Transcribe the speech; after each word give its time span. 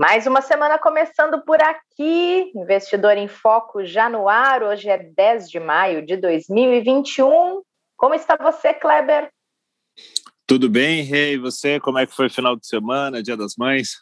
Mais 0.00 0.26
uma 0.26 0.40
semana 0.40 0.78
começando 0.78 1.44
por 1.44 1.62
aqui. 1.62 2.50
Investidor 2.54 3.18
em 3.18 3.28
Foco 3.28 3.84
já 3.84 4.08
no 4.08 4.30
ar. 4.30 4.62
Hoje 4.62 4.88
é 4.88 4.96
10 4.96 5.50
de 5.50 5.60
maio 5.60 6.06
de 6.06 6.16
2021. 6.16 7.60
Como 7.98 8.14
está 8.14 8.34
você, 8.34 8.72
Kleber? 8.72 9.28
Tudo 10.46 10.70
bem, 10.70 11.02
Rei? 11.02 11.34
E 11.34 11.38
você? 11.38 11.78
Como 11.78 11.98
é 11.98 12.06
que 12.06 12.14
foi 12.14 12.28
o 12.28 12.30
final 12.30 12.56
de 12.56 12.66
semana, 12.66 13.22
Dia 13.22 13.36
das 13.36 13.56
Mães? 13.58 13.98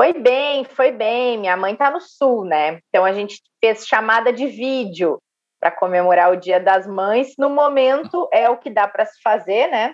Foi 0.00 0.12
bem, 0.12 0.64
foi 0.64 0.92
bem. 0.92 1.38
Minha 1.38 1.56
mãe 1.56 1.72
está 1.72 1.90
no 1.90 2.00
sul, 2.00 2.44
né? 2.44 2.78
Então 2.88 3.04
a 3.04 3.12
gente 3.12 3.42
fez 3.60 3.84
chamada 3.88 4.32
de 4.32 4.46
vídeo 4.46 5.20
para 5.58 5.72
comemorar 5.72 6.30
o 6.30 6.36
Dia 6.36 6.60
das 6.60 6.86
Mães. 6.86 7.34
No 7.36 7.50
momento 7.50 8.28
é 8.32 8.48
o 8.48 8.58
que 8.58 8.70
dá 8.70 8.86
para 8.86 9.04
se 9.04 9.20
fazer, 9.20 9.66
né? 9.66 9.92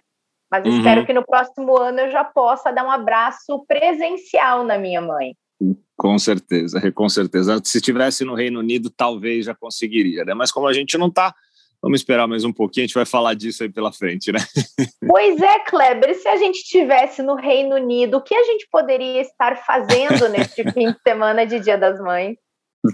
Mas 0.51 0.65
uhum. 0.65 0.79
espero 0.79 1.07
que 1.07 1.13
no 1.13 1.25
próximo 1.25 1.79
ano 1.79 2.01
eu 2.01 2.11
já 2.11 2.25
possa 2.25 2.73
dar 2.73 2.85
um 2.85 2.91
abraço 2.91 3.65
presencial 3.69 4.65
na 4.65 4.77
minha 4.77 5.01
mãe. 5.01 5.35
Com 5.97 6.19
certeza, 6.19 6.81
com 6.93 7.09
certeza. 7.09 7.61
Se 7.63 7.79
estivesse 7.79 8.25
no 8.25 8.35
Reino 8.35 8.59
Unido, 8.59 8.91
talvez 8.91 9.45
já 9.45 9.55
conseguiria, 9.55 10.25
né? 10.25 10.33
Mas 10.33 10.51
como 10.51 10.67
a 10.67 10.73
gente 10.73 10.97
não 10.97 11.09
está, 11.09 11.35
vamos 11.83 12.01
esperar 12.01 12.27
mais 12.27 12.43
um 12.43 12.53
pouquinho, 12.53 12.85
a 12.85 12.87
gente 12.87 12.95
vai 12.95 13.05
falar 13.05 13.35
disso 13.35 13.63
aí 13.63 13.69
pela 13.71 13.93
frente, 13.93 14.33
né? 14.33 14.41
Pois 15.07 15.41
é, 15.41 15.59
Kleber, 15.61 16.15
se 16.15 16.29
a 16.29 16.37
gente 16.37 16.57
estivesse 16.57 17.23
no 17.23 17.35
Reino 17.35 17.75
Unido, 17.75 18.17
o 18.17 18.23
que 18.23 18.35
a 18.35 18.45
gente 18.45 18.67
poderia 18.71 19.21
estar 19.21 19.57
fazendo 19.65 20.29
neste 20.29 20.63
fim 20.73 20.93
de 20.93 20.97
semana 21.07 21.45
de 21.45 21.61
Dia 21.61 21.77
das 21.77 22.01
Mães? 22.01 22.37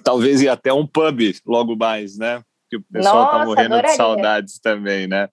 Talvez 0.02 0.42
ir 0.42 0.48
até 0.48 0.73
um 0.73 0.86
pub 0.86 1.20
logo 1.47 1.77
mais, 1.77 2.17
né? 2.19 2.42
Que 2.69 2.77
o 2.77 2.83
pessoal 2.83 3.25
está 3.27 3.45
morrendo 3.45 3.75
adoraria. 3.75 3.91
de 3.91 3.97
saudades 3.97 4.59
também, 4.59 5.06
né? 5.06 5.28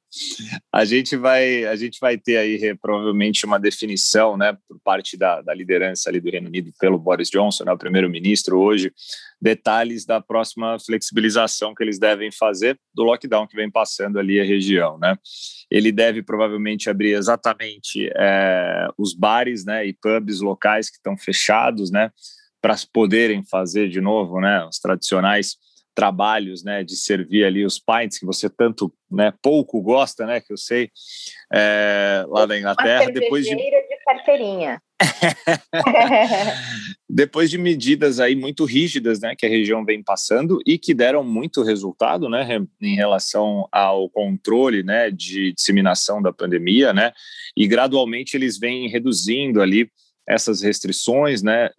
A 0.71 0.85
gente 0.85 1.15
vai, 1.15 1.65
a 1.65 1.75
gente 1.75 1.99
vai 1.99 2.17
ter 2.17 2.37
aí 2.37 2.75
provavelmente 2.77 3.45
uma 3.45 3.59
definição, 3.59 4.37
né, 4.37 4.55
por 4.67 4.79
parte 4.83 5.17
da, 5.17 5.41
da 5.41 5.53
liderança 5.53 6.09
ali 6.09 6.19
do 6.19 6.29
Reino 6.29 6.47
Unido 6.47 6.71
pelo 6.79 6.97
Boris 6.99 7.29
Johnson, 7.29 7.63
né, 7.65 7.71
o 7.71 7.77
primeiro-ministro 7.77 8.59
hoje, 8.59 8.93
detalhes 9.41 10.05
da 10.05 10.21
próxima 10.21 10.77
flexibilização 10.79 11.73
que 11.73 11.83
eles 11.83 11.99
devem 11.99 12.31
fazer 12.31 12.79
do 12.93 13.03
lockdown 13.03 13.47
que 13.47 13.55
vem 13.55 13.69
passando 13.69 14.19
ali 14.19 14.39
a 14.39 14.43
região, 14.43 14.97
né? 14.97 15.17
Ele 15.69 15.91
deve 15.91 16.21
provavelmente 16.21 16.89
abrir 16.89 17.13
exatamente 17.13 18.09
é, 18.15 18.87
os 18.97 19.13
bares, 19.13 19.65
né, 19.65 19.85
e 19.85 19.93
pubs 19.93 20.39
locais 20.39 20.89
que 20.89 20.97
estão 20.97 21.17
fechados, 21.17 21.91
né, 21.91 22.11
para 22.61 22.75
poderem 22.93 23.43
fazer 23.43 23.89
de 23.89 23.99
novo, 23.99 24.39
né, 24.39 24.63
os 24.65 24.77
tradicionais 24.79 25.57
trabalhos, 25.93 26.63
né, 26.63 26.83
de 26.83 26.95
servir 26.95 27.45
ali 27.45 27.65
os 27.65 27.79
pints 27.79 28.17
que 28.17 28.25
você 28.25 28.49
tanto, 28.49 28.93
né, 29.09 29.33
pouco 29.41 29.81
gosta, 29.81 30.25
né, 30.25 30.41
que 30.41 30.51
eu 30.51 30.57
sei, 30.57 30.89
é, 31.53 32.25
lá 32.27 32.45
da 32.45 32.57
Inglaterra. 32.57 33.11
depois 33.11 33.45
de... 33.45 33.55
de 33.55 34.03
carteirinha. 34.05 34.81
depois 37.09 37.49
de 37.49 37.57
medidas 37.57 38.19
aí 38.19 38.35
muito 38.35 38.65
rígidas, 38.65 39.19
né, 39.19 39.35
que 39.35 39.45
a 39.45 39.49
região 39.49 39.83
vem 39.83 40.03
passando 40.03 40.59
e 40.65 40.77
que 40.77 40.93
deram 40.93 41.23
muito 41.23 41.63
resultado, 41.63 42.29
né, 42.29 42.47
em 42.81 42.95
relação 42.95 43.67
ao 43.71 44.09
controle, 44.09 44.83
né, 44.83 45.11
de 45.11 45.53
disseminação 45.53 46.21
da 46.21 46.33
pandemia, 46.33 46.93
né, 46.93 47.11
e 47.55 47.67
gradualmente 47.67 48.35
eles 48.35 48.57
vêm 48.57 48.89
reduzindo 48.89 49.61
ali 49.61 49.89
essas 50.27 50.61
restrições, 50.61 51.41
né, 51.41 51.69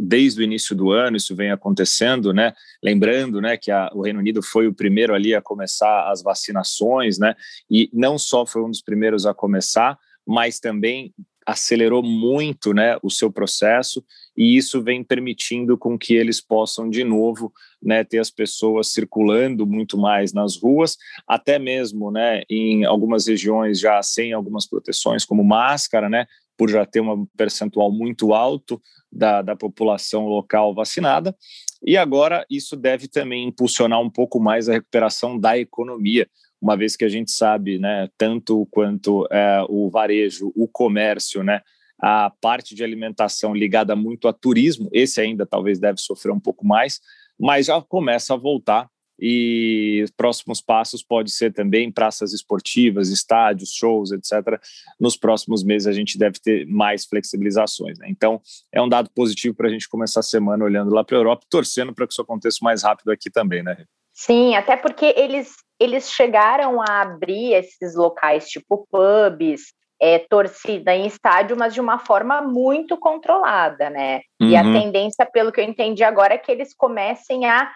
desde 0.00 0.40
o 0.40 0.44
início 0.44 0.74
do 0.74 0.90
ano 0.90 1.16
isso 1.16 1.36
vem 1.36 1.50
acontecendo, 1.50 2.32
né, 2.32 2.52
lembrando, 2.82 3.40
né, 3.40 3.56
que 3.56 3.70
a, 3.70 3.90
o 3.94 4.02
Reino 4.02 4.18
Unido 4.18 4.42
foi 4.42 4.66
o 4.66 4.74
primeiro 4.74 5.14
ali 5.14 5.34
a 5.34 5.42
começar 5.42 6.10
as 6.10 6.22
vacinações, 6.22 7.18
né, 7.18 7.34
e 7.70 7.90
não 7.92 8.18
só 8.18 8.46
foi 8.46 8.62
um 8.62 8.70
dos 8.70 8.82
primeiros 8.82 9.26
a 9.26 9.34
começar, 9.34 9.98
mas 10.26 10.58
também 10.58 11.12
acelerou 11.46 12.02
muito, 12.02 12.72
né, 12.72 12.96
o 13.02 13.10
seu 13.10 13.30
processo 13.30 14.02
e 14.36 14.56
isso 14.56 14.82
vem 14.82 15.02
permitindo 15.04 15.76
com 15.76 15.98
que 15.98 16.14
eles 16.14 16.40
possam 16.40 16.88
de 16.88 17.04
novo, 17.04 17.52
né, 17.82 18.04
ter 18.04 18.18
as 18.18 18.30
pessoas 18.30 18.92
circulando 18.92 19.66
muito 19.66 19.98
mais 19.98 20.32
nas 20.32 20.56
ruas, 20.56 20.96
até 21.26 21.58
mesmo, 21.58 22.10
né, 22.10 22.42
em 22.48 22.84
algumas 22.84 23.26
regiões 23.26 23.78
já 23.78 24.02
sem 24.02 24.32
algumas 24.32 24.66
proteções 24.66 25.24
como 25.24 25.44
máscara, 25.44 26.08
né, 26.08 26.26
por 26.56 26.70
já 26.70 26.84
ter 26.84 27.00
um 27.00 27.26
percentual 27.36 27.90
muito 27.90 28.32
alto 28.32 28.80
da, 29.10 29.42
da 29.42 29.56
população 29.56 30.26
local 30.26 30.74
vacinada. 30.74 31.36
E 31.84 31.96
agora 31.96 32.46
isso 32.48 32.76
deve 32.76 33.08
também 33.08 33.48
impulsionar 33.48 34.00
um 34.00 34.10
pouco 34.10 34.40
mais 34.40 34.68
a 34.68 34.72
recuperação 34.72 35.38
da 35.38 35.58
economia, 35.58 36.28
uma 36.60 36.76
vez 36.76 36.94
que 36.94 37.04
a 37.04 37.08
gente 37.08 37.32
sabe, 37.32 37.78
né, 37.78 38.08
tanto 38.16 38.66
quanto 38.70 39.26
é, 39.30 39.64
o 39.68 39.90
varejo, 39.90 40.52
o 40.54 40.68
comércio, 40.68 41.42
né, 41.42 41.60
a 42.00 42.30
parte 42.40 42.74
de 42.74 42.84
alimentação 42.84 43.54
ligada 43.54 43.96
muito 43.96 44.28
a 44.28 44.32
turismo, 44.32 44.88
esse 44.92 45.20
ainda 45.20 45.44
talvez 45.44 45.80
deve 45.80 46.00
sofrer 46.00 46.32
um 46.32 46.40
pouco 46.40 46.64
mais, 46.64 47.00
mas 47.38 47.66
já 47.66 47.80
começa 47.82 48.34
a 48.34 48.36
voltar 48.36 48.88
e 49.24 50.04
próximos 50.16 50.60
passos 50.60 51.00
pode 51.00 51.30
ser 51.30 51.52
também 51.52 51.92
praças 51.92 52.32
esportivas, 52.32 53.08
estádios, 53.08 53.72
shows, 53.72 54.10
etc. 54.10 54.60
Nos 54.98 55.16
próximos 55.16 55.62
meses 55.62 55.86
a 55.86 55.92
gente 55.92 56.18
deve 56.18 56.40
ter 56.40 56.66
mais 56.66 57.06
flexibilizações. 57.06 57.96
Né? 58.00 58.06
Então 58.08 58.40
é 58.72 58.82
um 58.82 58.88
dado 58.88 59.08
positivo 59.14 59.54
para 59.54 59.68
a 59.68 59.70
gente 59.70 59.88
começar 59.88 60.20
a 60.20 60.24
semana 60.24 60.64
olhando 60.64 60.92
lá 60.92 61.04
para 61.04 61.16
a 61.16 61.20
Europa, 61.20 61.46
torcendo 61.48 61.94
para 61.94 62.04
que 62.04 62.12
isso 62.12 62.22
aconteça 62.22 62.58
mais 62.62 62.82
rápido 62.82 63.12
aqui 63.12 63.30
também, 63.30 63.62
né? 63.62 63.84
Sim, 64.12 64.56
até 64.56 64.76
porque 64.76 65.14
eles 65.16 65.52
eles 65.78 66.10
chegaram 66.10 66.80
a 66.80 67.02
abrir 67.02 67.54
esses 67.54 67.94
locais 67.94 68.48
tipo 68.48 68.86
pubs, 68.90 69.72
é, 70.00 70.18
torcida 70.18 70.92
em 70.94 71.06
estádio, 71.06 71.56
mas 71.56 71.72
de 71.72 71.80
uma 71.80 71.98
forma 71.98 72.42
muito 72.42 72.96
controlada, 72.96 73.88
né? 73.88 74.20
Uhum. 74.40 74.48
E 74.48 74.56
a 74.56 74.62
uhum. 74.62 74.72
tendência, 74.72 75.24
pelo 75.24 75.52
que 75.52 75.60
eu 75.60 75.64
entendi 75.64 76.02
agora, 76.02 76.34
é 76.34 76.38
que 76.38 76.50
eles 76.50 76.74
comecem 76.74 77.46
a 77.46 77.72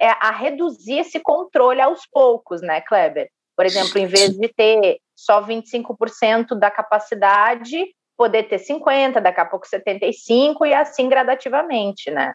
a 0.00 0.30
reduzir 0.30 0.98
esse 0.98 1.20
controle 1.20 1.80
aos 1.80 2.06
poucos, 2.10 2.62
né, 2.62 2.80
Kleber? 2.80 3.28
Por 3.56 3.66
exemplo, 3.66 3.98
em 3.98 4.06
vez 4.06 4.30
de 4.36 4.48
ter 4.48 4.98
só 5.14 5.44
25% 5.46 6.58
da 6.58 6.70
capacidade, 6.70 7.86
poder 8.16 8.44
ter 8.44 8.58
50%, 8.58 9.20
daqui 9.20 9.40
a 9.40 9.44
pouco 9.44 9.66
75% 9.66 10.66
e 10.66 10.74
assim 10.74 11.08
gradativamente, 11.08 12.10
né? 12.10 12.32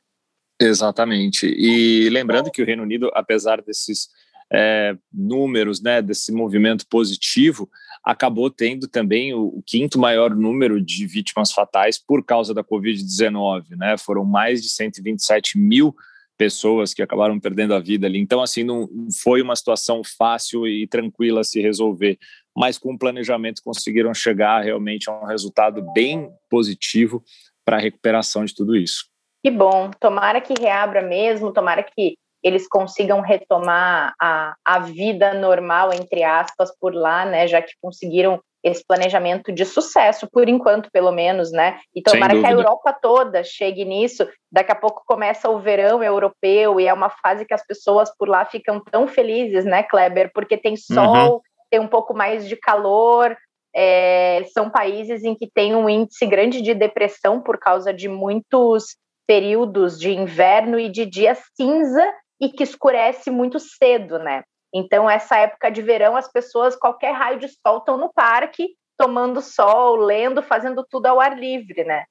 Exatamente. 0.60 1.46
E 1.48 2.10
lembrando 2.10 2.52
que 2.52 2.62
o 2.62 2.66
Reino 2.66 2.84
Unido, 2.84 3.12
apesar 3.14 3.62
desses 3.62 4.10
é, 4.52 4.96
números, 5.14 5.82
né, 5.82 6.02
desse 6.02 6.32
movimento 6.32 6.88
positivo, 6.88 7.70
acabou 8.04 8.50
tendo 8.50 8.88
também 8.88 9.34
o, 9.34 9.48
o, 9.48 9.64
quinto 9.66 10.00
maior 10.00 10.34
número 10.34 10.82
de 10.82 11.06
vítimas 11.06 11.52
fatais 11.52 12.00
por 12.00 12.24
causa 12.24 12.54
da 12.54 12.64
Covid-19, 12.64 13.76
né? 13.78 13.98
Foram 13.98 14.24
mais 14.24 14.62
de 14.62 14.70
127 14.70 15.58
mil 15.58 15.94
pessoas 16.38 16.94
que 16.94 17.02
acabaram 17.02 17.40
perdendo 17.40 17.74
a 17.74 17.80
vida 17.80 18.06
ali. 18.08 18.20
Então, 18.20 18.42
assim, 18.42 18.64
não 18.64 18.88
foi 19.22 19.42
uma 19.42 19.56
situação 19.56 20.02
fácil 20.04 20.68
e 20.68 20.88
tranquila 20.88 21.44
se 21.44 21.62
resolver, 21.62 22.18
mas 22.56 22.78
com 22.78 22.94
o 22.94 22.98
planejamento 22.98 23.62
conseguiram 23.64 24.14
chegar 24.14 24.64
realmente 24.64 25.10
a 25.10 25.14
um 25.14 25.26
resultado 25.26 25.82
bem 25.94 26.30
positivo 26.50 27.24
para 27.66 27.78
a 27.78 27.82
recuperação 27.82 28.46
de 28.46 28.54
tudo 28.54 28.76
isso. 28.76 29.06
Que 29.44 29.52
bom, 29.52 29.92
tomara 30.00 30.40
que 30.40 30.54
reabra 30.60 31.02
mesmo, 31.02 31.52
tomara 31.52 31.84
que 31.84 32.16
eles 32.44 32.68
consigam 32.68 33.20
retomar 33.22 34.14
a, 34.22 34.56
a 34.64 34.80
vida 34.80 35.34
normal, 35.34 35.92
entre 35.94 36.24
aspas, 36.24 36.72
por 36.80 36.94
lá, 36.94 37.26
né, 37.26 37.48
já 37.48 37.62
que 37.62 37.74
conseguiram 37.82 38.40
esse 38.68 38.84
planejamento 38.86 39.52
de 39.52 39.66
sucesso, 39.66 40.28
por 40.32 40.48
enquanto, 40.48 40.92
pelo 40.92 41.12
menos, 41.12 41.52
né? 41.52 41.80
E 41.96 42.02
tomara 42.02 42.40
que 42.40 42.46
a 42.46 42.52
Europa 42.52 42.94
toda 43.02 43.44
chegue 43.44 43.86
nisso. 43.86 44.28
Daqui 44.52 44.72
a 44.72 44.76
pouco 44.76 45.04
começa 45.06 45.50
o 45.50 45.60
verão 45.60 46.04
europeu 46.04 46.80
e 46.80 46.88
é 46.88 46.94
uma 46.94 47.10
fase 47.10 47.46
que 47.46 47.54
as 47.54 47.66
pessoas 47.66 48.10
por 48.18 48.28
lá 48.28 48.46
ficam 48.46 48.82
tão 48.92 49.08
felizes, 49.08 49.66
né, 49.66 49.84
Kleber? 49.84 50.32
Porque 50.34 50.58
tem 50.58 50.74
uhum. 50.74 50.78
sol, 50.78 51.34
uhum. 51.34 51.42
tem 51.70 51.80
um 51.80 51.88
pouco 51.88 52.14
mais 52.14 52.48
de 52.48 52.56
calor. 52.56 53.36
É, 53.76 54.44
são 54.54 54.70
países 54.70 55.24
em 55.24 55.36
que 55.36 55.48
tem 55.54 55.76
um 55.76 55.90
índice 55.90 56.26
grande 56.26 56.62
de 56.62 56.74
depressão 56.74 57.42
por 57.42 57.60
causa 57.60 57.94
de 57.94 58.08
muitos 58.08 58.98
períodos 59.28 60.00
de 60.00 60.12
inverno 60.12 60.80
e 60.80 60.90
de 60.90 61.06
dia 61.06 61.36
cinza 61.56 62.04
e 62.42 62.50
que 62.50 62.64
escurece 62.64 63.30
muito 63.30 63.60
cedo, 63.60 64.18
né? 64.20 64.44
Então, 64.74 65.10
essa 65.10 65.38
época 65.38 65.70
de 65.70 65.82
verão, 65.82 66.16
as 66.16 66.32
pessoas, 66.32 66.76
qualquer 66.76 67.14
raio 67.14 67.40
de 67.40 67.48
sol, 67.48 67.78
estão 67.78 67.98
no 67.98 68.12
parque, 68.12 68.76
tomando 68.98 69.42
sol, 69.42 69.96
lendo, 69.96 70.42
fazendo 70.42 70.86
tudo 70.90 71.06
ao 71.06 71.20
ar 71.20 71.38
livre, 71.38 71.84
né? 71.84 72.06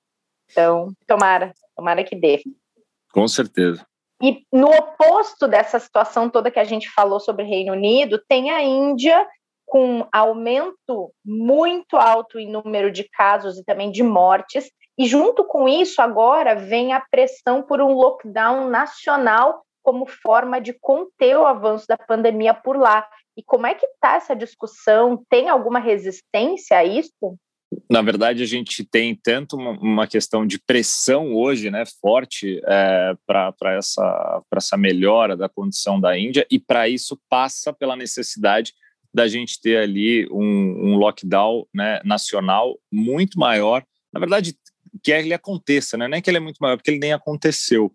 Então, 0.50 0.92
tomara, 1.06 1.52
tomara 1.76 2.04
que 2.04 2.14
dê. 2.14 2.42
Com 3.12 3.26
certeza. 3.26 3.84
E 4.22 4.44
no 4.52 4.68
oposto 4.68 5.46
dessa 5.46 5.78
situação 5.78 6.30
toda 6.30 6.50
que 6.50 6.58
a 6.58 6.64
gente 6.64 6.88
falou 6.90 7.20
sobre 7.20 7.44
o 7.44 7.48
Reino 7.48 7.72
Unido, 7.72 8.22
tem 8.26 8.50
a 8.50 8.62
Índia 8.62 9.26
com 9.66 10.06
aumento 10.12 11.12
muito 11.24 11.96
alto 11.96 12.38
em 12.38 12.50
número 12.50 12.90
de 12.90 13.04
casos 13.10 13.58
e 13.58 13.64
também 13.64 13.90
de 13.90 14.02
mortes. 14.02 14.70
E 14.96 15.06
junto 15.06 15.44
com 15.44 15.68
isso, 15.68 16.00
agora 16.00 16.54
vem 16.54 16.92
a 16.92 17.04
pressão 17.10 17.62
por 17.62 17.80
um 17.80 17.92
lockdown 17.92 18.70
nacional 18.70 19.65
como 19.86 20.04
forma 20.04 20.60
de 20.60 20.72
conter 20.72 21.38
o 21.38 21.46
avanço 21.46 21.86
da 21.86 21.96
pandemia 21.96 22.52
por 22.52 22.76
lá. 22.76 23.06
E 23.36 23.42
como 23.44 23.68
é 23.68 23.74
que 23.74 23.86
está 23.86 24.16
essa 24.16 24.34
discussão? 24.34 25.22
Tem 25.30 25.48
alguma 25.48 25.78
resistência 25.78 26.76
a 26.76 26.84
isso? 26.84 27.38
Na 27.88 28.02
verdade, 28.02 28.42
a 28.42 28.46
gente 28.46 28.82
tem 28.84 29.14
tanto 29.14 29.56
uma, 29.56 30.08
questão 30.08 30.44
de 30.44 30.58
pressão 30.58 31.32
hoje, 31.32 31.70
né, 31.70 31.84
forte 32.00 32.60
é, 32.66 33.14
para 33.24 33.74
essa, 33.76 34.42
essa 34.52 34.76
melhora 34.76 35.36
da 35.36 35.48
condição 35.48 36.00
da 36.00 36.18
Índia, 36.18 36.44
e 36.50 36.58
para 36.58 36.88
isso 36.88 37.16
passa 37.28 37.72
pela 37.72 37.94
necessidade 37.94 38.72
da 39.14 39.28
gente 39.28 39.60
ter 39.60 39.76
ali 39.76 40.28
um, 40.32 40.90
um 40.90 40.96
lockdown 40.96 41.64
né, 41.72 42.00
nacional 42.04 42.76
muito 42.92 43.38
maior. 43.38 43.84
Na 44.12 44.18
verdade, 44.18 44.56
que 45.02 45.10
ele 45.10 45.34
aconteça, 45.34 45.96
né? 45.96 46.08
não 46.08 46.16
é 46.16 46.20
que 46.20 46.30
ele 46.30 46.36
é 46.36 46.40
muito 46.40 46.58
maior, 46.58 46.76
porque 46.76 46.90
ele 46.90 47.00
nem 47.00 47.12
aconteceu. 47.12 47.90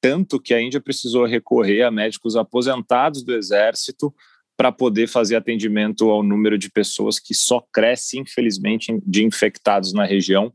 Tanto 0.00 0.40
que 0.40 0.54
a 0.54 0.60
Índia 0.60 0.80
precisou 0.80 1.26
recorrer 1.26 1.82
a 1.82 1.90
médicos 1.90 2.36
aposentados 2.36 3.22
do 3.22 3.34
exército 3.34 4.14
para 4.56 4.70
poder 4.70 5.08
fazer 5.08 5.36
atendimento 5.36 6.10
ao 6.10 6.22
número 6.22 6.56
de 6.56 6.70
pessoas 6.70 7.18
que 7.18 7.34
só 7.34 7.60
cresce, 7.72 8.18
infelizmente, 8.18 8.92
de 9.04 9.24
infectados 9.24 9.92
na 9.92 10.04
região. 10.04 10.52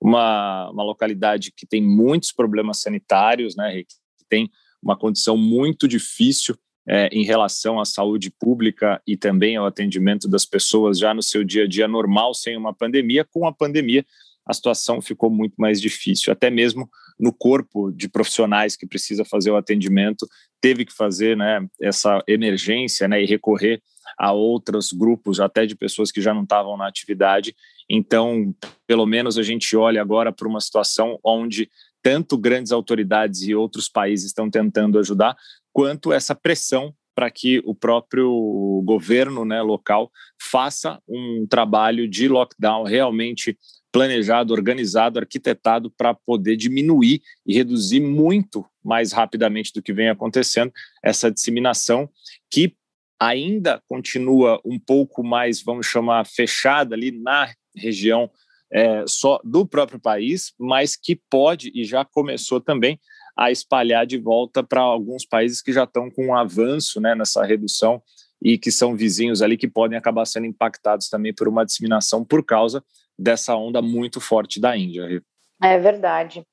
Uma, 0.00 0.68
uma 0.70 0.82
localidade 0.82 1.52
que 1.56 1.66
tem 1.66 1.80
muitos 1.80 2.32
problemas 2.32 2.80
sanitários, 2.80 3.54
né, 3.56 3.82
que 3.82 4.24
tem 4.28 4.50
uma 4.82 4.96
condição 4.96 5.36
muito 5.36 5.86
difícil 5.86 6.56
é, 6.88 7.08
em 7.08 7.24
relação 7.24 7.80
à 7.80 7.84
saúde 7.84 8.30
pública 8.30 9.00
e 9.06 9.16
também 9.16 9.56
ao 9.56 9.66
atendimento 9.66 10.28
das 10.28 10.44
pessoas 10.44 10.98
já 10.98 11.12
no 11.12 11.22
seu 11.22 11.42
dia 11.42 11.64
a 11.64 11.68
dia 11.68 11.88
normal, 11.88 12.32
sem 12.34 12.56
uma 12.56 12.72
pandemia. 12.72 13.24
Com 13.24 13.46
a 13.46 13.52
pandemia, 13.52 14.04
a 14.46 14.54
situação 14.54 15.02
ficou 15.02 15.28
muito 15.28 15.54
mais 15.56 15.80
difícil. 15.80 16.32
Até 16.32 16.50
mesmo 16.50 16.88
no 17.18 17.32
corpo 17.32 17.90
de 17.90 18.08
profissionais 18.08 18.76
que 18.76 18.86
precisa 18.86 19.24
fazer 19.24 19.50
o 19.50 19.56
atendimento, 19.56 20.26
teve 20.60 20.84
que 20.84 20.92
fazer 20.92 21.36
né, 21.36 21.66
essa 21.80 22.22
emergência 22.28 23.08
né, 23.08 23.22
e 23.22 23.26
recorrer 23.26 23.82
a 24.18 24.32
outros 24.32 24.92
grupos, 24.92 25.40
até 25.40 25.66
de 25.66 25.74
pessoas 25.74 26.12
que 26.12 26.22
já 26.22 26.32
não 26.32 26.44
estavam 26.44 26.76
na 26.76 26.86
atividade. 26.86 27.54
Então, 27.90 28.54
pelo 28.86 29.04
menos 29.04 29.36
a 29.36 29.42
gente 29.42 29.76
olha 29.76 30.00
agora 30.00 30.32
para 30.32 30.48
uma 30.48 30.60
situação 30.60 31.18
onde 31.24 31.68
tanto 32.02 32.38
grandes 32.38 32.70
autoridades 32.70 33.42
e 33.42 33.54
outros 33.54 33.88
países 33.88 34.26
estão 34.26 34.48
tentando 34.48 34.98
ajudar, 34.98 35.36
quanto 35.72 36.12
essa 36.12 36.34
pressão 36.34 36.94
para 37.16 37.30
que 37.30 37.62
o 37.64 37.74
próprio 37.74 38.82
governo 38.84 39.42
né, 39.46 39.62
local 39.62 40.12
faça 40.38 41.00
um 41.08 41.46
trabalho 41.48 42.06
de 42.06 42.28
lockdown 42.28 42.84
realmente 42.84 43.58
planejado, 43.90 44.52
organizado, 44.52 45.18
arquitetado 45.18 45.90
para 45.90 46.12
poder 46.12 46.54
diminuir 46.56 47.22
e 47.46 47.54
reduzir 47.54 48.00
muito 48.00 48.66
mais 48.84 49.12
rapidamente 49.12 49.72
do 49.74 49.82
que 49.82 49.94
vem 49.94 50.10
acontecendo 50.10 50.70
essa 51.02 51.30
disseminação 51.30 52.06
que 52.50 52.76
ainda 53.18 53.82
continua 53.88 54.60
um 54.62 54.78
pouco 54.78 55.24
mais, 55.24 55.62
vamos 55.62 55.86
chamar, 55.86 56.26
fechada 56.26 56.94
ali 56.94 57.10
na 57.10 57.50
região 57.74 58.30
é, 58.70 59.04
só 59.06 59.40
do 59.42 59.66
próprio 59.66 59.98
país, 59.98 60.52
mas 60.58 60.96
que 60.96 61.18
pode 61.30 61.72
e 61.74 61.82
já 61.82 62.04
começou 62.04 62.60
também 62.60 63.00
a 63.36 63.50
espalhar 63.50 64.06
de 64.06 64.18
volta 64.18 64.62
para 64.62 64.80
alguns 64.80 65.26
países 65.26 65.60
que 65.60 65.72
já 65.72 65.84
estão 65.84 66.10
com 66.10 66.28
um 66.28 66.34
avanço 66.34 67.00
né, 67.00 67.14
nessa 67.14 67.44
redução 67.44 68.02
e 68.42 68.58
que 68.58 68.70
são 68.70 68.96
vizinhos 68.96 69.42
ali 69.42 69.56
que 69.56 69.68
podem 69.68 69.98
acabar 69.98 70.24
sendo 70.24 70.46
impactados 70.46 71.08
também 71.08 71.34
por 71.34 71.48
uma 71.48 71.64
disseminação 71.64 72.24
por 72.24 72.44
causa 72.44 72.82
dessa 73.18 73.54
onda 73.54 73.80
muito 73.82 74.20
forte 74.20 74.60
da 74.60 74.76
Índia. 74.76 75.22
É 75.62 75.78
verdade. 75.78 76.44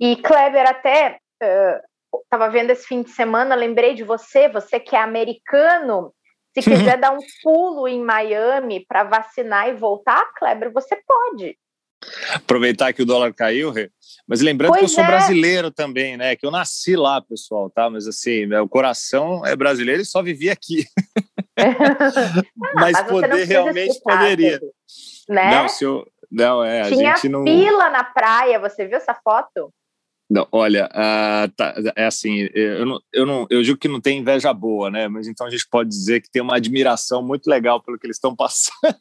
E 0.00 0.16
Kleber, 0.16 0.68
até 0.68 1.18
estava 2.24 2.48
uh, 2.48 2.50
vendo 2.50 2.70
esse 2.70 2.86
fim 2.86 3.02
de 3.02 3.10
semana, 3.10 3.54
lembrei 3.54 3.94
de 3.94 4.04
você, 4.04 4.48
você 4.48 4.80
que 4.80 4.96
é 4.96 5.00
americano, 5.00 6.12
se 6.54 6.62
quiser 6.94 6.98
dar 6.98 7.12
um 7.12 7.20
pulo 7.42 7.86
em 7.86 8.02
Miami 8.02 8.84
para 8.86 9.04
vacinar 9.04 9.68
e 9.68 9.74
voltar, 9.74 10.32
Kleber, 10.34 10.72
você 10.72 10.96
pode. 11.06 11.56
Aproveitar 12.34 12.92
que 12.92 13.02
o 13.02 13.06
dólar 13.06 13.34
caiu, 13.34 13.72
mas 14.26 14.40
lembrando 14.40 14.70
pois 14.70 14.78
que 14.78 14.84
eu 14.84 14.88
sou 14.88 15.04
é. 15.04 15.06
brasileiro 15.06 15.70
também, 15.70 16.16
né? 16.16 16.36
Que 16.36 16.46
eu 16.46 16.50
nasci 16.50 16.96
lá, 16.96 17.20
pessoal, 17.20 17.68
tá? 17.68 17.90
Mas 17.90 18.06
assim, 18.06 18.46
meu 18.46 18.68
coração 18.68 19.44
é 19.44 19.54
brasileiro 19.54 20.02
e 20.02 20.06
só 20.06 20.22
vivi 20.22 20.48
aqui. 20.48 20.86
mas, 22.74 22.92
mas 22.92 23.02
poder 23.02 23.44
realmente 23.44 23.90
explicar, 23.90 24.18
poderia. 24.18 24.60
Né? 25.28 25.50
Não, 25.50 25.68
se 25.68 25.84
eu, 25.84 26.06
não, 26.30 26.64
é, 26.64 26.82
Tinha 26.84 27.12
a 27.12 27.16
gente 27.16 27.28
não. 27.28 27.44
fila 27.44 27.90
na 27.90 28.04
praia, 28.04 28.58
você 28.58 28.86
viu 28.86 28.96
essa 28.96 29.14
foto? 29.14 29.72
Não, 30.30 30.46
olha, 30.52 30.86
uh, 30.86 31.50
tá, 31.56 31.74
é 31.96 32.06
assim, 32.06 32.48
eu, 32.54 32.86
não, 32.86 33.00
eu, 33.12 33.26
não, 33.26 33.46
eu 33.50 33.62
digo 33.64 33.76
que 33.76 33.88
não 33.88 34.00
tem 34.00 34.20
inveja 34.20 34.54
boa, 34.54 34.88
né? 34.88 35.08
Mas 35.08 35.26
então 35.26 35.44
a 35.44 35.50
gente 35.50 35.66
pode 35.68 35.88
dizer 35.88 36.20
que 36.20 36.30
tem 36.30 36.40
uma 36.40 36.54
admiração 36.54 37.20
muito 37.20 37.48
legal 37.48 37.82
pelo 37.82 37.98
que 37.98 38.06
eles 38.06 38.16
estão 38.16 38.34
passando. 38.36 38.94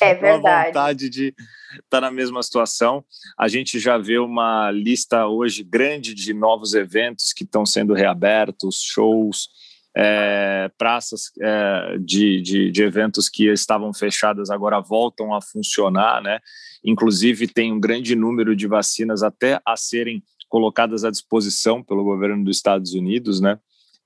É 0.00 0.14
verdade. 0.14 0.38
Uma 0.40 0.64
vontade 0.64 1.10
de 1.10 1.34
estar 1.74 1.82
tá 1.90 2.00
na 2.00 2.10
mesma 2.10 2.42
situação. 2.42 3.04
A 3.38 3.46
gente 3.46 3.78
já 3.78 3.98
vê 3.98 4.16
uma 4.16 4.70
lista 4.70 5.26
hoje 5.26 5.62
grande 5.62 6.14
de 6.14 6.32
novos 6.32 6.72
eventos 6.72 7.34
que 7.34 7.44
estão 7.44 7.66
sendo 7.66 7.92
reabertos, 7.92 8.80
shows, 8.82 9.50
é, 9.94 10.70
praças 10.78 11.30
é, 11.42 11.98
de, 12.00 12.40
de, 12.40 12.70
de, 12.70 12.82
eventos 12.82 13.28
que 13.28 13.48
estavam 13.52 13.92
fechadas 13.92 14.50
agora 14.50 14.80
voltam 14.80 15.34
a 15.34 15.42
funcionar, 15.42 16.22
né? 16.22 16.40
Inclusive 16.82 17.46
tem 17.46 17.70
um 17.70 17.78
grande 17.78 18.16
número 18.16 18.56
de 18.56 18.66
vacinas 18.66 19.22
até 19.22 19.60
a 19.64 19.76
serem 19.76 20.22
colocadas 20.54 21.04
à 21.04 21.10
disposição 21.10 21.82
pelo 21.82 22.04
governo 22.04 22.44
dos 22.44 22.58
Estados 22.58 22.94
Unidos, 22.94 23.40
né? 23.40 23.58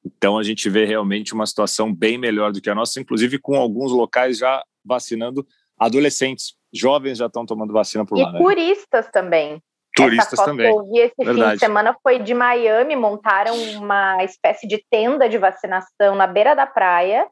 Então 0.03 0.39
a 0.39 0.43
gente 0.43 0.71
vê 0.71 0.87
realmente 0.87 1.35
uma 1.35 1.45
situação 1.45 1.95
bem 1.95 2.17
melhor 2.17 2.53
do 2.53 2.61
que 2.63 2.71
a 2.71 2.75
nossa, 2.75 2.99
inclusive 2.99 3.39
com 3.39 3.55
alguns 3.55 3.93
locais 3.93 4.39
já 4.39 4.65
vacinando 4.83 5.47
adolescentes, 5.79 6.55
jovens 6.73 7.19
já 7.19 7.27
estão 7.27 7.45
tomando 7.45 7.75
vacina 7.75 8.03
por 8.07 8.19
lá. 8.19 8.31
E 8.31 8.33
né? 8.33 8.39
turistas 8.39 9.11
também. 9.11 9.63
Turistas 9.95 10.33
Essa 10.33 10.37
foto 10.37 10.47
também. 10.47 10.73
Que 10.73 10.79
eu 10.79 10.91
vi 10.91 10.99
esse 11.01 11.15
Verdade. 11.19 11.51
fim 11.51 11.55
de 11.57 11.61
semana 11.61 11.95
foi 12.03 12.19
de 12.19 12.33
Miami, 12.33 12.97
montaram 12.97 13.55
uma 13.75 14.25
espécie 14.25 14.67
de 14.67 14.83
tenda 14.91 15.29
de 15.29 15.37
vacinação 15.37 16.15
na 16.15 16.27
beira 16.27 16.55
da 16.55 16.67
praia 16.67 17.29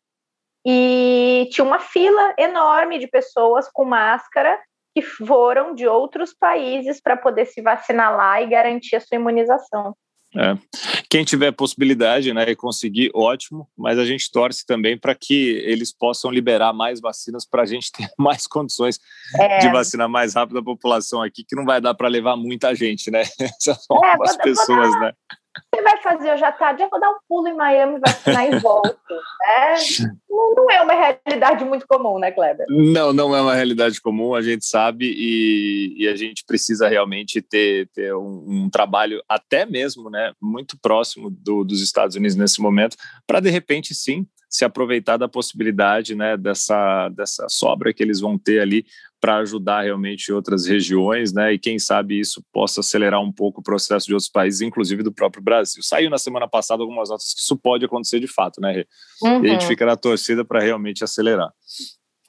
e 0.67 1.49
tinha 1.53 1.65
uma 1.65 1.79
fila 1.79 2.35
enorme 2.39 2.99
de 2.99 3.07
pessoas 3.07 3.67
com 3.73 3.87
máscara 3.87 4.61
que 4.97 5.03
foram 5.03 5.75
de 5.75 5.87
outros 5.87 6.33
países 6.33 7.03
para 7.03 7.19
poder 7.19 7.45
se 7.45 7.61
vacinar 7.61 8.17
lá 8.17 8.41
e 8.41 8.47
garantir 8.47 8.97
a 8.97 9.01
sua 9.01 9.17
imunização. 9.17 9.95
É. 10.35 10.57
Quem 11.11 11.23
tiver 11.23 11.53
possibilidade 11.53 12.33
né, 12.33 12.49
e 12.49 12.57
conseguir, 12.57 13.11
ótimo, 13.15 13.69
mas 13.77 13.99
a 13.99 14.07
gente 14.07 14.33
torce 14.33 14.65
também 14.65 14.99
para 14.99 15.15
que 15.15 15.51
eles 15.67 15.93
possam 15.93 16.31
liberar 16.31 16.73
mais 16.73 16.99
vacinas 16.99 17.47
para 17.47 17.63
a 17.63 17.67
gente 17.67 17.93
ter 17.93 18.09
mais 18.19 18.47
condições 18.47 18.99
é. 19.39 19.59
de 19.59 19.69
vacinar 19.69 20.09
mais 20.09 20.35
rápido 20.35 20.61
a 20.61 20.65
população 20.65 21.23
aqui, 21.23 21.45
que 21.47 21.55
não 21.55 21.67
vai 21.67 21.79
dar 21.79 21.93
para 21.93 22.09
levar 22.09 22.35
muita 22.35 22.75
gente, 22.75 23.11
né? 23.11 23.25
São 23.61 23.77
é, 24.03 24.43
pessoas, 24.43 24.91
dar, 24.93 25.01
né? 25.01 25.13
Você 25.75 25.83
vai 25.83 26.03
fazer 26.03 26.33
hoje 26.33 26.45
à 26.45 26.53
tarde? 26.53 26.83
Eu 26.83 26.89
vou 26.91 27.01
dar 27.01 27.11
um 27.11 27.19
pulo 27.29 27.49
em 27.49 27.55
Miami, 27.55 28.01
vacinar 28.01 28.47
e 28.47 28.59
volto. 28.59 28.97
Né? 29.11 29.75
Não 30.29 30.71
é 30.71 30.83
uma 30.83 30.93
realidade 30.93 31.65
muito 31.65 31.87
comum, 31.87 32.19
né, 32.19 32.31
Kleber? 32.31 32.67
Não, 32.69 33.11
não 33.11 33.35
é 33.35 33.41
uma 33.41 33.55
realidade 33.55 34.01
comum, 34.03 34.35
a 34.35 34.43
gente 34.43 34.67
sabe, 34.67 35.07
e, 35.07 35.95
e 35.97 36.09
a 36.09 36.15
gente 36.15 36.45
precisa 36.45 36.89
realmente 36.89 37.41
ter, 37.41 37.89
ter 37.95 38.15
um, 38.15 38.45
um, 38.47 38.71
trabalho 38.71 39.23
até 39.27 39.65
mesmo 39.65 40.11
né, 40.11 40.33
muito 40.41 40.77
próximo 40.79 41.31
do, 41.31 41.65
dos 41.65 41.81
Estados 41.81 42.17
Unidos 42.17 42.37
nesse 42.37 42.61
momento, 42.61 42.99
para 43.27 43.41
de 43.41 43.49
repente 43.49 43.95
sim 43.95 44.27
se 44.49 44.65
aproveitar 44.65 45.17
da 45.17 45.29
possibilidade 45.29 46.15
né, 46.15 46.37
dessa, 46.37 47.09
dessa 47.11 47.49
sobra 47.49 47.93
que 47.93 48.03
eles 48.03 48.21
vão 48.21 48.39
ter 48.39 48.61
ali 48.61 48.87
para 49.21 49.39
ajudar 49.39 49.83
realmente 49.83 50.33
outras 50.33 50.67
regiões, 50.67 51.33
né? 51.33 51.55
E 51.55 51.59
quem 51.59 51.79
sabe 51.79 52.21
isso 52.21 52.45
possa 52.53 52.81
acelerar 52.81 53.21
um 53.21 53.33
pouco 53.33 53.61
o 53.61 53.65
processo 53.65 54.07
de 54.07 54.13
outros 54.13 54.31
países, 54.31 54.61
inclusive 54.61 55.03
do 55.03 55.13
próprio 55.13 55.43
Brasil. 55.43 55.83
Saiu 55.83 56.11
na 56.11 56.19
semana 56.19 56.47
passada 56.47 56.83
algumas 56.83 57.09
notas 57.09 57.33
que 57.33 57.41
isso 57.41 57.57
pode 57.57 57.85
acontecer 57.85 58.21
de 58.21 58.29
fato, 58.29 58.61
né, 58.61 58.73
Rê? 58.73 58.87
Uhum. 59.23 59.45
E 59.45 59.49
a 59.49 59.53
gente 59.53 59.63
uhum. 59.63 59.69
fica 59.69 59.87
na 59.87 59.97
torcida 59.97 60.45
para 60.45 60.61
realmente 60.61 61.03
acelerar. 61.03 61.51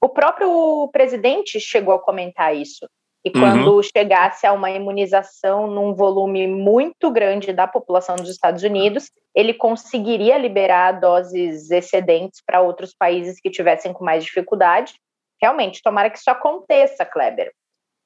O 0.02 0.10
próprio 0.10 0.90
presidente 0.92 1.60
chegou 1.60 1.94
a 1.94 2.02
comentar 2.02 2.56
isso. 2.56 2.88
E 3.28 3.32
quando 3.32 3.76
uhum. 3.76 3.84
chegasse 3.84 4.48
a 4.48 4.54
uma 4.54 4.72
imunização 4.72 5.68
num 5.68 5.94
volume 5.94 6.48
muito 6.48 7.12
grande 7.12 7.52
da 7.52 7.68
população 7.68 8.16
dos 8.16 8.30
Estados 8.30 8.64
Unidos, 8.64 9.12
ele 9.36 9.54
conseguiria 9.54 10.38
liberar 10.38 10.94
doses 10.94 11.70
excedentes 11.70 12.42
para 12.46 12.62
outros 12.62 12.96
países 12.98 13.42
que 13.42 13.50
tivessem 13.50 13.92
com 13.92 14.06
mais 14.06 14.24
dificuldade 14.24 14.94
realmente, 15.42 15.82
tomara 15.84 16.10
que 16.10 16.18
isso 16.18 16.32
aconteça, 16.32 17.06
Kleber. 17.06 17.52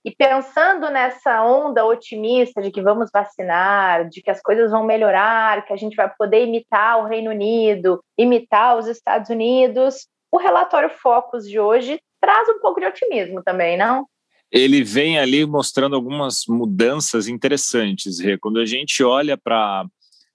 E 0.03 0.09
pensando 0.09 0.89
nessa 0.89 1.43
onda 1.43 1.85
otimista 1.85 2.59
de 2.59 2.71
que 2.71 2.81
vamos 2.81 3.11
vacinar, 3.13 4.09
de 4.09 4.23
que 4.23 4.31
as 4.31 4.41
coisas 4.41 4.71
vão 4.71 4.83
melhorar, 4.83 5.63
que 5.63 5.71
a 5.71 5.77
gente 5.77 5.95
vai 5.95 6.11
poder 6.17 6.43
imitar 6.43 6.99
o 6.99 7.05
Reino 7.05 7.29
Unido, 7.29 8.03
imitar 8.17 8.75
os 8.77 8.87
Estados 8.87 9.29
Unidos, 9.29 10.07
o 10.31 10.39
relatório 10.39 10.89
Focus 10.89 11.47
de 11.47 11.59
hoje 11.59 12.01
traz 12.19 12.49
um 12.49 12.59
pouco 12.59 12.79
de 12.79 12.87
otimismo 12.87 13.43
também, 13.43 13.77
não? 13.77 14.07
Ele 14.51 14.83
vem 14.83 15.17
ali 15.17 15.45
mostrando 15.45 15.95
algumas 15.95 16.43
mudanças 16.47 17.27
interessantes, 17.27 18.19
Rê. 18.19 18.37
Quando 18.37 18.59
a 18.59 18.65
gente 18.65 19.03
olha 19.03 19.37
para 19.37 19.85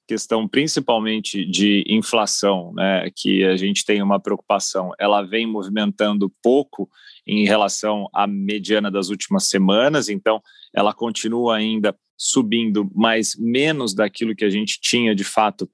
questão 0.07 0.47
principalmente 0.47 1.45
de 1.45 1.85
inflação, 1.89 2.73
né, 2.75 3.11
que 3.15 3.45
a 3.45 3.57
gente 3.57 3.85
tem 3.85 4.01
uma 4.01 4.21
preocupação, 4.21 4.93
ela 4.99 5.23
vem 5.23 5.47
movimentando 5.47 6.33
pouco 6.43 6.89
em 7.27 7.45
relação 7.45 8.09
à 8.15 8.27
mediana 8.27 8.91
das 8.91 9.09
últimas 9.09 9.49
semanas, 9.49 10.09
então 10.09 10.41
ela 10.75 10.95
continua 10.95 11.57
ainda 11.57 11.95
subindo, 12.17 12.91
mas 12.95 13.35
menos 13.37 13.95
daquilo 13.95 14.35
que 14.35 14.45
a 14.45 14.51
gente 14.51 14.79
tinha 14.81 15.15
de 15.15 15.25
fato 15.25 15.69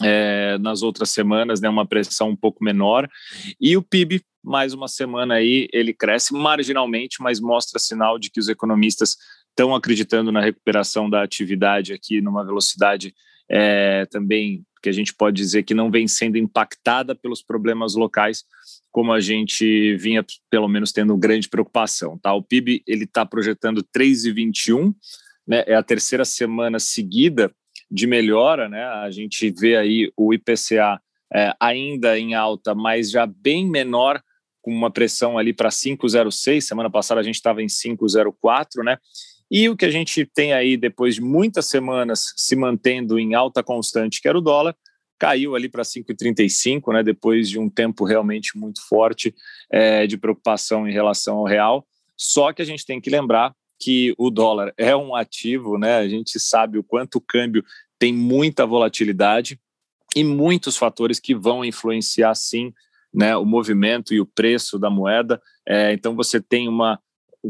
é, 0.00 0.56
nas 0.58 0.82
outras 0.82 1.10
semanas, 1.10 1.60
né, 1.60 1.68
uma 1.68 1.86
pressão 1.86 2.30
um 2.30 2.36
pouco 2.36 2.64
menor, 2.64 3.08
e 3.60 3.76
o 3.76 3.82
PIB 3.82 4.22
mais 4.44 4.74
uma 4.74 4.86
semana 4.86 5.34
aí 5.34 5.68
ele 5.72 5.94
cresce 5.94 6.34
marginalmente, 6.34 7.16
mas 7.20 7.40
mostra 7.40 7.78
sinal 7.78 8.18
de 8.18 8.30
que 8.30 8.38
os 8.38 8.48
economistas 8.48 9.16
estão 9.48 9.74
acreditando 9.74 10.30
na 10.30 10.40
recuperação 10.40 11.08
da 11.08 11.22
atividade 11.22 11.92
aqui 11.92 12.20
numa 12.20 12.44
velocidade 12.44 13.14
é, 13.48 14.06
também 14.06 14.64
que 14.82 14.88
a 14.90 14.92
gente 14.92 15.14
pode 15.14 15.36
dizer 15.36 15.62
que 15.62 15.72
não 15.72 15.90
vem 15.90 16.06
sendo 16.06 16.36
impactada 16.36 17.14
pelos 17.14 17.42
problemas 17.42 17.94
locais, 17.94 18.44
como 18.92 19.12
a 19.12 19.20
gente 19.20 19.96
vinha 19.96 20.24
pelo 20.50 20.68
menos 20.68 20.92
tendo 20.92 21.16
grande 21.16 21.48
preocupação. 21.48 22.18
Tá? 22.18 22.34
O 22.34 22.42
PIB 22.42 22.82
ele 22.86 23.04
está 23.04 23.24
projetando 23.24 23.82
3,21, 23.82 24.94
né? 25.46 25.64
é 25.66 25.74
a 25.74 25.82
terceira 25.82 26.24
semana 26.24 26.78
seguida 26.78 27.50
de 27.90 28.06
melhora, 28.06 28.68
né? 28.68 28.84
A 28.84 29.10
gente 29.10 29.50
vê 29.50 29.76
aí 29.76 30.12
o 30.16 30.34
IPCA 30.34 31.00
é, 31.32 31.54
ainda 31.58 32.18
em 32.18 32.34
alta, 32.34 32.74
mas 32.74 33.10
já 33.10 33.26
bem 33.26 33.68
menor, 33.68 34.22
com 34.64 34.72
uma 34.72 34.90
pressão 34.90 35.36
ali 35.36 35.52
para 35.52 35.68
5,06. 35.68 36.62
Semana 36.62 36.88
passada 36.88 37.20
a 37.20 37.22
gente 37.22 37.34
estava 37.34 37.62
em 37.62 37.66
5,04, 37.66 38.82
né? 38.82 38.96
E 39.50 39.68
o 39.68 39.76
que 39.76 39.84
a 39.84 39.90
gente 39.90 40.24
tem 40.24 40.54
aí, 40.54 40.74
depois 40.74 41.16
de 41.16 41.20
muitas 41.20 41.66
semanas 41.66 42.32
se 42.34 42.56
mantendo 42.56 43.18
em 43.18 43.34
alta 43.34 43.62
constante, 43.62 44.22
que 44.22 44.26
era 44.26 44.38
o 44.38 44.40
dólar, 44.40 44.74
caiu 45.18 45.54
ali 45.54 45.68
para 45.68 45.82
5,35, 45.82 46.94
né, 46.94 47.02
depois 47.02 47.48
de 47.48 47.58
um 47.58 47.68
tempo 47.68 48.04
realmente 48.04 48.56
muito 48.58 48.80
forte 48.88 49.34
é, 49.70 50.06
de 50.06 50.16
preocupação 50.16 50.88
em 50.88 50.92
relação 50.92 51.36
ao 51.36 51.44
real. 51.44 51.86
Só 52.16 52.50
que 52.52 52.62
a 52.62 52.64
gente 52.64 52.86
tem 52.86 53.00
que 53.00 53.10
lembrar 53.10 53.54
que 53.78 54.14
o 54.16 54.30
dólar 54.30 54.72
é 54.78 54.96
um 54.96 55.14
ativo, 55.14 55.76
né? 55.76 55.98
A 55.98 56.08
gente 56.08 56.40
sabe 56.40 56.78
o 56.78 56.82
quanto 56.82 57.16
o 57.16 57.20
câmbio 57.20 57.62
tem 57.98 58.14
muita 58.14 58.64
volatilidade 58.64 59.60
e 60.16 60.24
muitos 60.24 60.76
fatores 60.76 61.20
que 61.20 61.34
vão 61.34 61.64
influenciar 61.64 62.34
sim, 62.34 62.72
né, 63.14 63.36
o 63.36 63.44
movimento 63.44 64.12
e 64.12 64.20
o 64.20 64.26
preço 64.26 64.78
da 64.78 64.90
moeda. 64.90 65.40
É, 65.66 65.92
então 65.92 66.16
você 66.16 66.40
tem 66.40 66.68
uma 66.68 66.98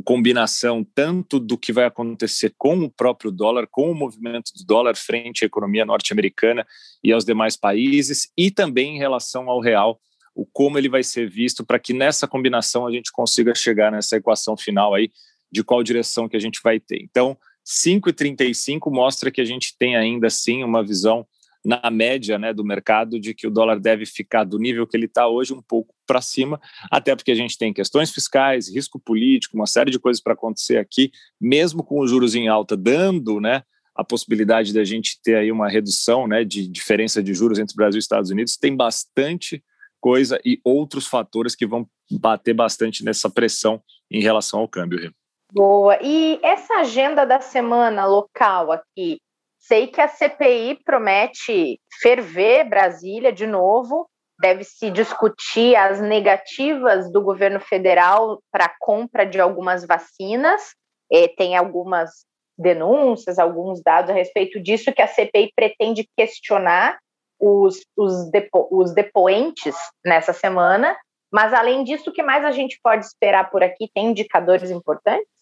combinação 0.04 0.84
tanto 0.94 1.38
do 1.38 1.56
que 1.56 1.72
vai 1.72 1.84
acontecer 1.84 2.52
com 2.58 2.78
o 2.80 2.90
próprio 2.90 3.30
dólar, 3.30 3.66
com 3.70 3.90
o 3.90 3.94
movimento 3.94 4.50
do 4.56 4.64
dólar 4.66 4.96
frente 4.96 5.44
à 5.44 5.46
economia 5.46 5.84
norte-americana 5.84 6.66
e 7.02 7.12
aos 7.12 7.24
demais 7.24 7.56
países, 7.56 8.28
e 8.36 8.50
também 8.50 8.96
em 8.96 8.98
relação 8.98 9.48
ao 9.48 9.60
real, 9.60 10.00
o 10.34 10.44
como 10.44 10.78
ele 10.78 10.88
vai 10.88 11.04
ser 11.04 11.30
visto 11.30 11.64
para 11.64 11.78
que 11.78 11.92
nessa 11.92 12.26
combinação 12.26 12.86
a 12.86 12.92
gente 12.92 13.12
consiga 13.12 13.54
chegar 13.54 13.92
nessa 13.92 14.16
equação 14.16 14.56
final 14.56 14.94
aí 14.94 15.10
de 15.50 15.62
qual 15.62 15.82
direção 15.82 16.28
que 16.28 16.36
a 16.36 16.40
gente 16.40 16.60
vai 16.62 16.80
ter. 16.80 17.00
Então, 17.00 17.38
5,35 17.64 18.92
mostra 18.92 19.30
que 19.30 19.40
a 19.40 19.44
gente 19.44 19.76
tem 19.78 19.96
ainda 19.96 20.26
assim 20.26 20.64
uma 20.64 20.84
visão 20.84 21.24
na 21.64 21.90
média 21.90 22.38
né, 22.38 22.52
do 22.52 22.64
mercado 22.64 23.18
de 23.18 23.32
que 23.32 23.46
o 23.46 23.50
dólar 23.50 23.80
deve 23.80 24.04
ficar 24.04 24.44
do 24.44 24.58
nível 24.58 24.86
que 24.86 24.96
ele 24.96 25.06
está 25.06 25.26
hoje 25.26 25.54
um 25.54 25.62
pouco 25.62 25.94
para 26.06 26.20
cima, 26.20 26.60
até 26.90 27.16
porque 27.16 27.32
a 27.32 27.34
gente 27.34 27.56
tem 27.56 27.72
questões 27.72 28.10
fiscais, 28.10 28.68
risco 28.68 29.00
político, 29.00 29.56
uma 29.56 29.66
série 29.66 29.90
de 29.90 29.98
coisas 29.98 30.22
para 30.22 30.34
acontecer 30.34 30.76
aqui, 30.76 31.10
mesmo 31.40 31.82
com 31.82 32.00
os 32.00 32.10
juros 32.10 32.34
em 32.34 32.48
alta, 32.48 32.76
dando 32.76 33.40
né, 33.40 33.62
a 33.94 34.04
possibilidade 34.04 34.74
da 34.74 34.84
gente 34.84 35.18
ter 35.22 35.36
aí 35.36 35.50
uma 35.50 35.68
redução 35.68 36.26
né, 36.26 36.44
de 36.44 36.68
diferença 36.68 37.22
de 37.22 37.32
juros 37.32 37.58
entre 37.58 37.76
Brasil 37.76 37.98
e 37.98 38.00
Estados 38.00 38.30
Unidos, 38.30 38.56
tem 38.56 38.76
bastante 38.76 39.64
coisa 40.00 40.38
e 40.44 40.60
outros 40.62 41.06
fatores 41.06 41.54
que 41.54 41.66
vão 41.66 41.88
bater 42.10 42.52
bastante 42.52 43.02
nessa 43.02 43.30
pressão 43.30 43.82
em 44.10 44.20
relação 44.20 44.60
ao 44.60 44.68
câmbio. 44.68 45.14
Boa. 45.50 45.98
E 46.02 46.38
essa 46.42 46.74
agenda 46.80 47.24
da 47.24 47.40
semana 47.40 48.04
local 48.04 48.72
aqui, 48.72 49.20
Sei 49.66 49.86
que 49.86 49.98
a 49.98 50.08
CPI 50.08 50.80
promete 50.84 51.80
ferver 52.02 52.68
Brasília 52.68 53.32
de 53.32 53.46
novo. 53.46 54.06
Deve-se 54.38 54.90
discutir 54.90 55.74
as 55.74 56.02
negativas 56.02 57.10
do 57.10 57.22
governo 57.22 57.58
federal 57.60 58.42
para 58.52 58.66
a 58.66 58.74
compra 58.78 59.24
de 59.24 59.40
algumas 59.40 59.86
vacinas. 59.86 60.74
E 61.10 61.28
tem 61.28 61.56
algumas 61.56 62.10
denúncias, 62.58 63.38
alguns 63.38 63.82
dados 63.82 64.10
a 64.10 64.14
respeito 64.14 64.60
disso 64.60 64.92
que 64.92 65.00
a 65.00 65.08
CPI 65.08 65.52
pretende 65.56 66.06
questionar 66.14 66.98
os, 67.40 67.80
os, 67.96 68.30
depo, 68.30 68.68
os 68.70 68.92
depoentes 68.92 69.74
nessa 70.04 70.34
semana. 70.34 70.94
Mas, 71.32 71.54
além 71.54 71.84
disso, 71.84 72.10
o 72.10 72.12
que 72.12 72.22
mais 72.22 72.44
a 72.44 72.50
gente 72.50 72.78
pode 72.82 73.06
esperar 73.06 73.50
por 73.50 73.62
aqui? 73.62 73.88
Tem 73.94 74.10
indicadores 74.10 74.70
importantes? 74.70 75.33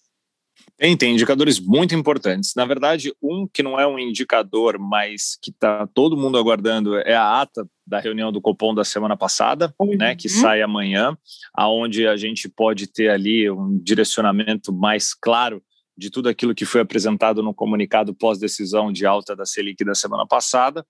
Tem, 0.77 0.97
tem 0.97 1.13
indicadores 1.13 1.61
muito 1.61 1.95
importantes. 1.95 2.55
Na 2.57 2.65
verdade, 2.65 3.15
um 3.23 3.47
que 3.47 3.63
não 3.63 3.79
é 3.79 3.87
um 3.87 3.99
indicador, 3.99 4.79
mas 4.79 5.39
que 5.41 5.51
está 5.51 5.87
todo 5.87 6.17
mundo 6.17 6.37
aguardando 6.37 6.97
é 6.97 7.15
a 7.15 7.41
ata 7.41 7.69
da 7.87 8.01
reunião 8.01 8.33
do 8.33 8.41
Copom 8.41 8.75
da 8.75 8.85
semana 8.85 9.17
passada, 9.17 9.73
uhum. 9.79 9.97
né, 9.97 10.17
que 10.17 10.29
sai 10.29 10.63
amanhã, 10.63 11.17
aonde 11.55 12.07
a 12.07 12.17
gente 12.17 12.49
pode 12.49 12.87
ter 12.87 13.11
ali 13.11 13.51
um 13.51 13.79
direcionamento 13.83 14.73
mais 14.73 15.15
claro 15.15 15.63
de 15.97 16.11
tudo 16.11 16.29
aquilo 16.29 16.55
que 16.55 16.65
foi 16.65 16.81
apresentado 16.81 17.43
no 17.43 17.55
comunicado 17.55 18.15
pós-decisão 18.15 18.93
de 18.93 19.07
alta 19.07 19.37
da 19.37 19.45
Selic 19.45 19.85
da 19.85 19.95
semana 19.95 20.27
passada. 20.27 20.85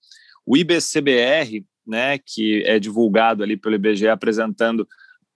O 0.46 0.56
IBCBR, 0.56 1.64
né, 1.86 2.18
que 2.18 2.62
é 2.64 2.78
divulgado 2.78 3.42
ali 3.42 3.56
pelo 3.56 3.74
IBGE 3.74 4.08
apresentando 4.08 4.86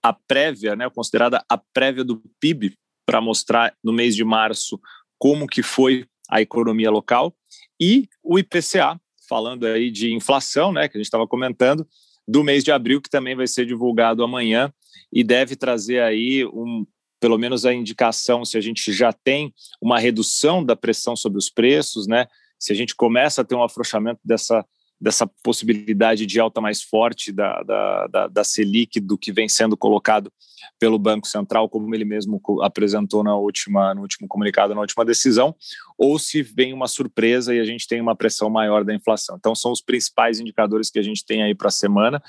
a 0.01 0.13
prévia, 0.13 0.75
né, 0.75 0.89
considerada 0.89 1.43
a 1.49 1.57
prévia 1.57 2.03
do 2.03 2.21
PIB 2.39 2.73
para 3.07 3.21
mostrar 3.21 3.73
no 3.81 3.93
mês 3.93 4.15
de 4.15 4.25
março 4.25 4.79
como 5.17 5.47
que 5.47 5.63
foi 5.63 6.05
a 6.29 6.41
economia 6.41 6.91
local 6.91 7.33
e 7.79 8.09
o 8.21 8.37
IPCA, 8.37 8.99
falando 9.29 9.65
aí 9.65 9.89
de 9.89 10.13
inflação, 10.13 10.73
né, 10.73 10.89
que 10.89 10.97
a 10.97 10.99
gente 10.99 11.07
estava 11.07 11.25
comentando, 11.25 11.87
do 12.27 12.43
mês 12.43 12.63
de 12.63 12.71
abril, 12.71 13.01
que 13.01 13.09
também 13.09 13.33
vai 13.33 13.47
ser 13.47 13.65
divulgado 13.65 14.21
amanhã 14.21 14.71
e 15.11 15.23
deve 15.23 15.55
trazer 15.55 16.01
aí 16.01 16.45
um, 16.45 16.85
pelo 17.21 17.37
menos 17.37 17.65
a 17.65 17.73
indicação 17.73 18.43
se 18.43 18.57
a 18.57 18.61
gente 18.61 18.91
já 18.91 19.13
tem 19.13 19.53
uma 19.81 19.97
redução 19.97 20.63
da 20.63 20.75
pressão 20.75 21.15
sobre 21.15 21.37
os 21.37 21.49
preços, 21.49 22.05
né? 22.05 22.27
Se 22.59 22.73
a 22.73 22.75
gente 22.75 22.93
começa 22.93 23.41
a 23.41 23.45
ter 23.45 23.55
um 23.55 23.63
afrouxamento 23.63 24.19
dessa 24.25 24.65
dessa 24.99 25.27
possibilidade 25.43 26.25
de 26.25 26.39
alta 26.39 26.59
mais 26.59 26.81
forte 26.81 27.31
da, 27.31 27.61
da, 27.61 28.07
da, 28.07 28.27
da, 28.27 28.43
Selic 28.43 28.99
do 28.99 29.17
que 29.17 29.31
vem 29.31 29.47
sendo 29.47 29.77
colocado 29.77 30.31
pelo 30.79 30.97
Banco 30.97 31.27
Central, 31.27 31.69
como 31.69 31.93
ele 31.93 32.03
mesmo 32.03 32.41
apresentou 32.61 33.23
na 33.23 33.35
última, 33.35 33.93
no 33.93 34.01
último 34.01 34.27
comunicado, 34.27 34.73
na 34.73 34.81
última 34.81 35.05
decisão, 35.05 35.55
ou 35.97 36.17
se 36.17 36.41
vem 36.41 36.73
uma 36.73 36.87
surpresa 36.87 37.53
e 37.53 37.59
a 37.59 37.65
gente 37.65 37.87
tem 37.87 38.01
uma 38.01 38.15
pressão 38.15 38.49
maior 38.49 38.83
da 38.83 38.93
inflação. 38.93 39.37
Então, 39.37 39.53
são 39.53 39.71
os 39.71 39.81
principais 39.81 40.39
indicadores 40.39 40.89
que 40.89 40.99
a 40.99 41.03
gente 41.03 41.23
tem 41.25 41.43
aí 41.43 41.53
para 41.53 41.67
a 41.67 41.71
semana. 41.71 42.21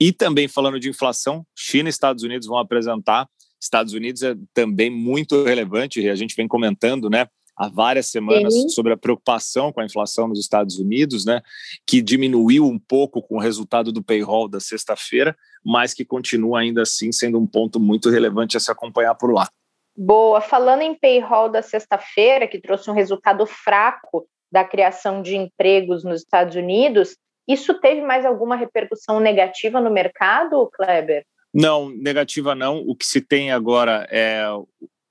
E 0.00 0.12
também 0.12 0.48
falando 0.48 0.80
de 0.80 0.88
inflação, 0.88 1.46
China 1.56 1.88
e 1.88 1.90
Estados 1.90 2.24
Unidos 2.24 2.48
vão 2.48 2.58
apresentar. 2.58 3.28
Estados 3.60 3.92
Unidos 3.92 4.22
é 4.22 4.36
também 4.54 4.90
muito 4.90 5.42
relevante, 5.44 6.08
a 6.08 6.14
gente 6.14 6.36
vem 6.36 6.46
comentando, 6.46 7.10
né? 7.10 7.26
Há 7.58 7.68
várias 7.68 8.06
semanas 8.06 8.54
sobre 8.72 8.92
a 8.92 8.96
preocupação 8.96 9.72
com 9.72 9.80
a 9.80 9.84
inflação 9.84 10.28
nos 10.28 10.38
Estados 10.38 10.78
Unidos, 10.78 11.24
né, 11.24 11.42
que 11.84 12.00
diminuiu 12.00 12.64
um 12.64 12.78
pouco 12.78 13.20
com 13.20 13.36
o 13.36 13.40
resultado 13.40 13.92
do 13.92 14.02
payroll 14.02 14.48
da 14.48 14.60
sexta-feira, 14.60 15.36
mas 15.64 15.92
que 15.92 16.04
continua 16.04 16.60
ainda 16.60 16.82
assim 16.82 17.10
sendo 17.10 17.38
um 17.38 17.46
ponto 17.46 17.80
muito 17.80 18.08
relevante 18.08 18.56
a 18.56 18.60
se 18.60 18.70
acompanhar 18.70 19.14
por 19.16 19.32
lá. 19.32 19.48
Boa. 19.96 20.40
Falando 20.40 20.82
em 20.82 20.94
payroll 20.94 21.48
da 21.48 21.60
sexta-feira, 21.60 22.46
que 22.46 22.60
trouxe 22.60 22.88
um 22.88 22.94
resultado 22.94 23.44
fraco 23.44 24.28
da 24.50 24.64
criação 24.64 25.20
de 25.20 25.36
empregos 25.36 26.04
nos 26.04 26.20
Estados 26.20 26.54
Unidos, 26.54 27.16
isso 27.48 27.74
teve 27.80 28.02
mais 28.02 28.24
alguma 28.24 28.54
repercussão 28.54 29.18
negativa 29.18 29.80
no 29.80 29.90
mercado, 29.90 30.70
Kleber? 30.72 31.24
Não, 31.52 31.88
negativa 31.88 32.54
não. 32.54 32.78
O 32.86 32.94
que 32.94 33.06
se 33.06 33.20
tem 33.20 33.50
agora 33.50 34.06
é 34.10 34.44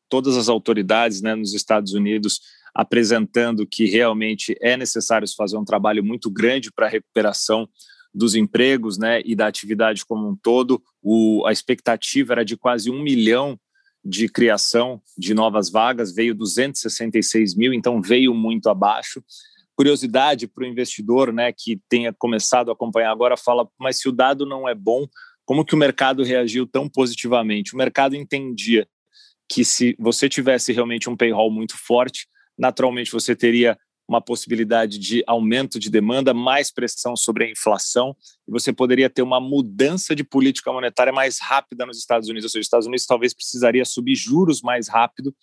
todas 0.10 0.38
as 0.38 0.50
autoridades 0.50 1.22
né, 1.22 1.36
nos 1.36 1.54
Estados 1.54 1.94
Unidos 1.94 2.40
apresentando 2.78 3.66
que 3.66 3.86
realmente 3.86 4.56
é 4.62 4.78
necessário 4.78 5.28
fazer 5.36 5.58
um 5.58 5.66
trabalho 5.66 6.04
muito 6.04 6.30
grande 6.30 6.72
para 6.72 6.86
a 6.86 6.90
recuperação 6.90 7.68
dos 8.14 8.36
empregos 8.36 9.00
né, 9.00 9.20
e 9.26 9.36
da 9.36 9.48
atividade 9.48 10.06
como 10.06 10.30
um 10.30 10.36
todo. 10.36 10.82
O, 11.02 11.44
a 11.48 11.52
expectativa 11.52 12.34
era 12.34 12.46
de 12.46 12.56
quase 12.56 12.92
um 12.92 13.02
milhão 13.02 13.60
de 14.06 14.30
criação 14.30 15.02
de 15.18 15.34
novas 15.34 15.72
vagas, 15.72 16.14
veio 16.14 16.36
266 16.36 17.56
mil, 17.56 17.74
então 17.74 18.02
veio 18.02 18.34
muito 18.34 18.70
abaixo. 18.70 19.24
Curiosidade 19.76 20.48
para 20.48 20.64
o 20.64 20.68
investidor 20.68 21.34
né, 21.34 21.52
que 21.52 21.82
tenha 21.90 22.14
começado 22.14 22.70
a 22.70 22.74
acompanhar 22.74 23.12
agora, 23.12 23.36
fala, 23.36 23.68
mas 23.80 23.98
se 24.00 24.08
o 24.08 24.12
dado 24.12 24.46
não 24.46 24.70
é 24.70 24.76
bom, 24.76 25.08
como 25.46 25.66
que 25.66 25.74
o 25.74 25.78
mercado 25.78 26.24
reagiu 26.24 26.68
tão 26.68 26.88
positivamente? 26.88 27.74
O 27.74 27.78
mercado 27.78 28.16
entendia 28.16 28.88
que 29.50 29.64
se 29.64 29.96
você 30.00 30.28
tivesse 30.28 30.74
realmente 30.74 31.10
um 31.10 31.16
payroll 31.16 31.52
muito 31.52 31.78
forte, 31.78 32.28
naturalmente 32.58 33.12
você 33.12 33.36
teria 33.36 33.78
uma 34.08 34.22
possibilidade 34.22 34.98
de 34.98 35.22
aumento 35.28 35.78
de 35.78 35.90
demanda, 35.90 36.34
mais 36.34 36.72
pressão 36.72 37.16
sobre 37.16 37.44
a 37.44 37.52
inflação, 37.52 38.16
e 38.48 38.52
você 38.52 38.72
poderia 38.72 39.10
ter 39.10 39.22
uma 39.22 39.40
mudança 39.40 40.16
de 40.16 40.24
política 40.24 40.72
monetária 40.72 41.12
mais 41.12 41.40
rápida 41.42 41.86
nos 41.86 41.98
Estados 42.00 42.30
Unidos. 42.30 42.46
Ou 42.46 42.50
seja, 42.50 42.62
os 42.62 42.66
Estados 42.66 42.88
Unidos 42.88 43.06
talvez 43.06 43.34
precisaria 43.34 43.84
subir 43.84 44.16
juros 44.16 44.62
mais 44.62 44.88
rápido 44.88 45.36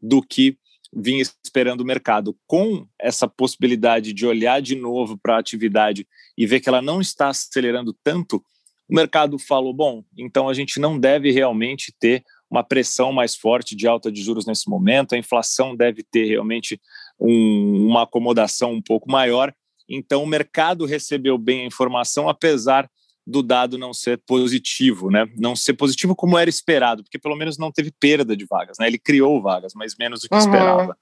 do 0.00 0.20
que 0.20 0.58
vinha 0.94 1.22
esperando 1.42 1.80
o 1.80 1.86
mercado. 1.86 2.36
Com 2.46 2.86
essa 3.00 3.26
possibilidade 3.26 4.12
de 4.12 4.26
olhar 4.26 4.60
de 4.60 4.76
novo 4.76 5.16
para 5.16 5.36
a 5.36 5.40
atividade 5.40 6.06
e 6.36 6.46
ver 6.46 6.60
que 6.60 6.68
ela 6.68 6.82
não 6.82 7.00
está 7.00 7.28
acelerando 7.28 7.96
tanto, 8.04 8.44
o 8.88 8.94
mercado 8.94 9.38
falou: 9.38 9.72
bom, 9.72 10.04
então 10.18 10.50
a 10.50 10.54
gente 10.54 10.78
não 10.78 10.98
deve 10.98 11.30
realmente 11.30 11.94
ter 11.98 12.22
uma 12.52 12.62
pressão 12.62 13.12
mais 13.14 13.34
forte 13.34 13.74
de 13.74 13.88
alta 13.88 14.12
de 14.12 14.22
juros 14.22 14.44
nesse 14.44 14.68
momento, 14.68 15.14
a 15.14 15.18
inflação 15.18 15.74
deve 15.74 16.02
ter 16.02 16.26
realmente 16.26 16.78
um, 17.18 17.86
uma 17.88 18.02
acomodação 18.02 18.72
um 18.72 18.82
pouco 18.82 19.10
maior. 19.10 19.54
Então, 19.88 20.22
o 20.22 20.26
mercado 20.26 20.84
recebeu 20.84 21.38
bem 21.38 21.62
a 21.62 21.66
informação, 21.66 22.28
apesar 22.28 22.88
do 23.26 23.42
dado 23.42 23.78
não 23.78 23.94
ser 23.94 24.20
positivo, 24.26 25.10
né? 25.10 25.26
Não 25.38 25.56
ser 25.56 25.72
positivo 25.72 26.14
como 26.14 26.36
era 26.36 26.50
esperado, 26.50 27.02
porque 27.02 27.18
pelo 27.18 27.36
menos 27.36 27.56
não 27.56 27.72
teve 27.72 27.90
perda 27.90 28.36
de 28.36 28.44
vagas, 28.44 28.76
né? 28.78 28.86
Ele 28.86 28.98
criou 28.98 29.40
vagas, 29.40 29.72
mas 29.74 29.96
menos 29.98 30.20
do 30.20 30.28
que 30.28 30.34
uhum. 30.34 30.40
esperava. 30.40 30.96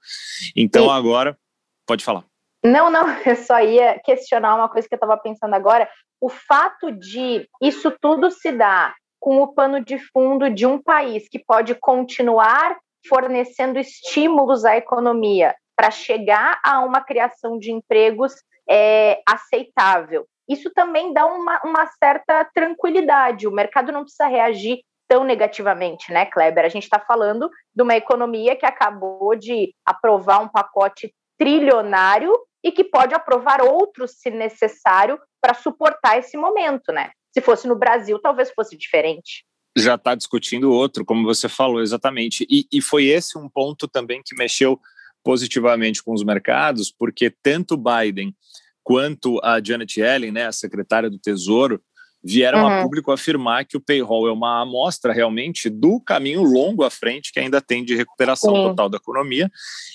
Então, 0.55 0.85
e... 0.85 0.89
agora, 0.89 1.37
pode 1.85 2.05
falar. 2.05 2.23
Não, 2.63 2.89
não, 2.89 3.09
eu 3.25 3.35
só 3.35 3.59
ia 3.59 3.99
questionar 4.05 4.55
uma 4.55 4.69
coisa 4.69 4.87
que 4.87 4.93
eu 4.93 4.97
estava 4.97 5.17
pensando 5.17 5.53
agora. 5.53 5.89
O 6.21 6.29
fato 6.29 6.91
de 6.91 7.45
isso 7.61 7.91
tudo 7.99 8.31
se 8.31 8.53
dar 8.53 8.95
com 9.21 9.37
o 9.37 9.53
pano 9.53 9.79
de 9.79 9.99
fundo 10.11 10.49
de 10.49 10.65
um 10.65 10.81
país 10.81 11.29
que 11.29 11.37
pode 11.37 11.75
continuar 11.75 12.75
fornecendo 13.07 13.77
estímulos 13.79 14.65
à 14.65 14.75
economia 14.75 15.55
para 15.75 15.91
chegar 15.91 16.59
a 16.63 16.79
uma 16.81 17.01
criação 17.01 17.57
de 17.59 17.71
empregos 17.71 18.33
é, 18.67 19.21
aceitável. 19.27 20.25
Isso 20.49 20.71
também 20.73 21.13
dá 21.13 21.25
uma, 21.25 21.61
uma 21.63 21.85
certa 22.03 22.43
tranquilidade. 22.53 23.47
O 23.47 23.51
mercado 23.51 23.91
não 23.91 24.01
precisa 24.01 24.27
reagir 24.27 24.81
tão 25.07 25.23
negativamente, 25.23 26.11
né, 26.11 26.25
Kleber? 26.25 26.65
A 26.65 26.69
gente 26.69 26.83
está 26.83 26.99
falando 26.99 27.49
de 27.75 27.83
uma 27.83 27.95
economia 27.95 28.55
que 28.55 28.65
acabou 28.65 29.35
de 29.35 29.73
aprovar 29.85 30.41
um 30.41 30.47
pacote 30.47 31.13
trilionário 31.37 32.33
e 32.63 32.71
que 32.71 32.83
pode 32.83 33.13
aprovar 33.13 33.61
outros, 33.61 34.19
se 34.19 34.31
necessário, 34.31 35.19
para 35.39 35.53
suportar 35.53 36.17
esse 36.17 36.37
momento, 36.37 36.91
né? 36.91 37.11
Se 37.33 37.41
fosse 37.41 37.67
no 37.67 37.75
Brasil, 37.75 38.19
talvez 38.19 38.51
fosse 38.51 38.77
diferente. 38.77 39.45
Já 39.77 39.95
está 39.95 40.15
discutindo 40.15 40.71
outro, 40.71 41.05
como 41.05 41.23
você 41.23 41.47
falou, 41.47 41.81
exatamente. 41.81 42.45
E, 42.49 42.65
e 42.71 42.81
foi 42.81 43.05
esse 43.05 43.37
um 43.37 43.47
ponto 43.49 43.87
também 43.87 44.21
que 44.23 44.35
mexeu 44.35 44.79
positivamente 45.23 46.03
com 46.03 46.13
os 46.13 46.23
mercados, 46.23 46.91
porque 46.91 47.33
tanto 47.41 47.77
Biden 47.77 48.35
quanto 48.83 49.39
a 49.43 49.61
Janet 49.63 49.99
Yellen, 49.99 50.31
né, 50.31 50.47
a 50.47 50.51
secretária 50.51 51.09
do 51.09 51.19
Tesouro, 51.19 51.81
vieram 52.23 52.59
uhum. 52.59 52.67
a 52.67 52.81
público 52.83 53.11
afirmar 53.11 53.65
que 53.65 53.75
o 53.75 53.81
payroll 53.81 54.27
é 54.27 54.31
uma 54.31 54.61
amostra 54.61 55.11
realmente 55.11 55.69
do 55.69 55.99
caminho 55.99 56.43
longo 56.43 56.83
à 56.83 56.89
frente 56.89 57.31
que 57.31 57.39
ainda 57.39 57.59
tem 57.59 57.83
de 57.83 57.95
recuperação 57.95 58.55
Sim. 58.55 58.63
total 58.63 58.89
da 58.89 58.97
economia 58.97 59.49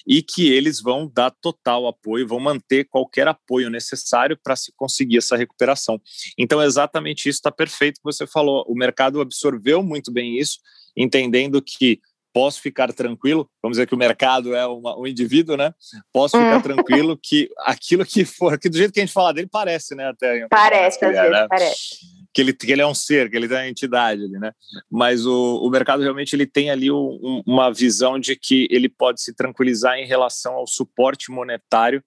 e 0.06 0.22
que 0.22 0.52
eles 0.52 0.80
vão 0.80 1.10
dar 1.12 1.30
total 1.30 1.86
apoio, 1.86 2.26
vão 2.26 2.40
manter 2.40 2.84
qualquer 2.84 3.28
apoio 3.28 3.70
necessário 3.70 4.38
para 4.42 4.56
se 4.56 4.72
conseguir 4.76 5.18
essa 5.18 5.36
recuperação. 5.36 6.00
Então, 6.36 6.62
exatamente 6.62 7.28
isso 7.28 7.38
está 7.38 7.50
perfeito 7.50 7.96
que 7.96 8.04
você 8.04 8.26
falou. 8.26 8.64
O 8.68 8.74
mercado 8.74 9.20
absorveu 9.20 9.82
muito 9.82 10.12
bem 10.12 10.38
isso, 10.38 10.58
entendendo 10.96 11.62
que 11.62 12.00
posso 12.32 12.60
ficar 12.60 12.92
tranquilo, 12.92 13.48
vamos 13.62 13.78
dizer 13.78 13.86
que 13.86 13.94
o 13.94 13.98
mercado 13.98 14.54
é 14.54 14.66
uma, 14.66 14.98
um 14.98 15.06
indivíduo, 15.06 15.56
né? 15.56 15.72
Posso 16.12 16.36
ficar 16.36 16.58
hum. 16.58 16.60
tranquilo 16.84 17.18
que 17.20 17.48
aquilo 17.60 18.04
que 18.04 18.26
for, 18.26 18.58
que 18.58 18.68
do 18.68 18.76
jeito 18.76 18.92
que 18.92 19.00
a 19.00 19.04
gente 19.06 19.12
fala 19.12 19.32
dele 19.32 19.48
parece, 19.50 19.94
né? 19.94 20.08
Até 20.08 20.46
parece, 20.48 21.02
às 21.02 21.14
é, 21.14 21.22
vezes 21.22 21.30
né? 21.30 21.46
parece 21.48 22.15
que 22.36 22.42
ele, 22.42 22.52
que 22.52 22.70
ele 22.70 22.82
é 22.82 22.86
um 22.86 22.92
ser, 22.92 23.30
que 23.30 23.36
ele 23.38 23.46
é 23.46 23.56
uma 23.56 23.66
entidade 23.66 24.22
ali, 24.22 24.38
né? 24.38 24.52
Mas 24.90 25.24
o, 25.24 25.56
o 25.56 25.70
mercado 25.70 26.02
realmente 26.02 26.36
ele 26.36 26.46
tem 26.46 26.68
ali 26.68 26.90
um, 26.90 27.42
uma 27.46 27.72
visão 27.72 28.18
de 28.18 28.36
que 28.36 28.68
ele 28.70 28.90
pode 28.90 29.22
se 29.22 29.34
tranquilizar 29.34 29.96
em 29.96 30.04
relação 30.04 30.52
ao 30.52 30.66
suporte 30.66 31.30
monetário 31.30 32.04